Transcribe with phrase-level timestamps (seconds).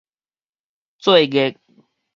[0.97, 1.55] 做月